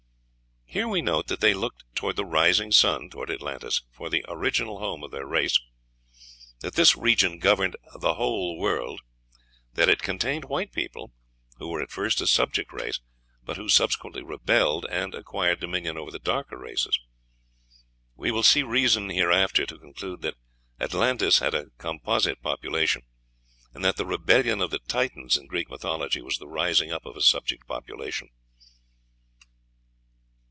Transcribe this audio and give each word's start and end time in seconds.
Here 0.73 0.87
we 0.87 1.01
note 1.01 1.27
that 1.27 1.41
they 1.41 1.53
looked 1.53 1.83
"toward 1.95 2.15
the 2.15 2.23
rising 2.23 2.71
sun" 2.71 3.09
toward 3.09 3.29
Atlantis 3.29 3.83
for 3.91 4.09
the 4.09 4.23
original 4.29 4.79
home 4.79 5.03
of 5.03 5.11
their 5.11 5.25
race; 5.27 5.59
that 6.61 6.75
this 6.75 6.95
region 6.95 7.39
governed 7.39 7.75
"the 7.99 8.13
whole 8.13 8.57
world;" 8.57 9.01
that 9.73 9.89
it 9.89 10.01
contained 10.01 10.45
white 10.45 10.71
people, 10.71 11.11
who 11.57 11.67
were 11.67 11.81
at 11.81 11.91
first 11.91 12.21
a 12.21 12.25
subject 12.25 12.71
race, 12.71 13.01
but 13.43 13.57
who 13.57 13.67
subsequently 13.67 14.23
rebelled, 14.23 14.85
and 14.89 15.13
acquired 15.13 15.59
dominion 15.59 15.97
over 15.97 16.09
the 16.09 16.19
darker 16.19 16.57
races. 16.57 16.97
We 18.15 18.31
will 18.31 18.41
see 18.41 18.63
reason 18.63 19.09
hereafter 19.09 19.65
to 19.65 19.77
conclude 19.77 20.21
that 20.21 20.37
Atlantis 20.79 21.39
had 21.39 21.53
a 21.53 21.71
composite 21.79 22.41
population, 22.41 23.01
and 23.73 23.83
that 23.83 23.97
the 23.97 24.05
rebellion 24.05 24.61
of 24.61 24.71
the 24.71 24.79
Titans 24.79 25.35
in 25.35 25.47
Greek 25.47 25.69
mythology 25.69 26.21
was 26.21 26.37
the 26.37 26.47
rising 26.47 26.93
up 26.93 27.05
of 27.05 27.17
a 27.17 27.21
subject 27.21 27.67
population. 27.67 28.29